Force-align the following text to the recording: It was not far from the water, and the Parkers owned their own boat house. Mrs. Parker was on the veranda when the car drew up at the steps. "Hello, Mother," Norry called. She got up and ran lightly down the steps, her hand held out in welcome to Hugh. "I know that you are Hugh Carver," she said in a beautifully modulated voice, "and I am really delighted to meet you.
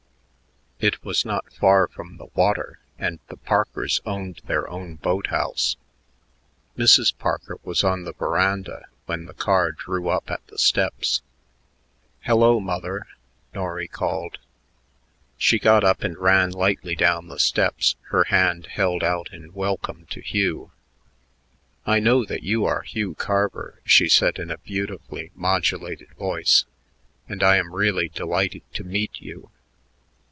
It 0.83 1.05
was 1.05 1.23
not 1.25 1.53
far 1.53 1.87
from 1.87 2.17
the 2.17 2.25
water, 2.33 2.79
and 2.97 3.19
the 3.27 3.37
Parkers 3.37 4.01
owned 4.03 4.41
their 4.45 4.67
own 4.67 4.95
boat 4.95 5.27
house. 5.27 5.75
Mrs. 6.75 7.15
Parker 7.19 7.59
was 7.61 7.83
on 7.83 8.03
the 8.03 8.13
veranda 8.13 8.85
when 9.05 9.25
the 9.25 9.35
car 9.35 9.71
drew 9.73 10.09
up 10.09 10.31
at 10.31 10.41
the 10.47 10.57
steps. 10.57 11.21
"Hello, 12.21 12.59
Mother," 12.59 13.05
Norry 13.53 13.87
called. 13.87 14.39
She 15.37 15.59
got 15.59 15.83
up 15.83 16.01
and 16.01 16.17
ran 16.17 16.49
lightly 16.49 16.95
down 16.95 17.27
the 17.27 17.37
steps, 17.37 17.95
her 18.09 18.23
hand 18.23 18.65
held 18.65 19.03
out 19.03 19.31
in 19.31 19.53
welcome 19.53 20.07
to 20.07 20.19
Hugh. 20.19 20.71
"I 21.85 21.99
know 21.99 22.25
that 22.25 22.41
you 22.41 22.65
are 22.65 22.81
Hugh 22.81 23.13
Carver," 23.13 23.79
she 23.85 24.09
said 24.09 24.39
in 24.39 24.49
a 24.49 24.57
beautifully 24.57 25.29
modulated 25.35 26.09
voice, 26.15 26.65
"and 27.29 27.43
I 27.43 27.57
am 27.57 27.71
really 27.71 28.09
delighted 28.09 28.63
to 28.73 28.83
meet 28.83 29.21
you. 29.21 29.51